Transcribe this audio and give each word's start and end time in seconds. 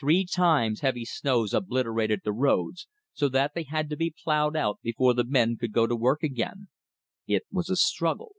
Three 0.00 0.24
times 0.24 0.80
heavy 0.80 1.04
snows 1.04 1.52
obliterated 1.52 2.20
the 2.24 2.32
roads, 2.32 2.88
so 3.12 3.28
that 3.28 3.52
they 3.54 3.64
had 3.64 3.90
to 3.90 3.96
be 3.98 4.10
ploughed 4.24 4.56
out 4.56 4.80
before 4.80 5.12
the 5.12 5.22
men 5.22 5.58
could 5.58 5.72
go 5.72 5.86
to 5.86 5.94
work 5.94 6.22
again. 6.22 6.68
It 7.26 7.42
was 7.52 7.68
a 7.68 7.76
struggle. 7.76 8.32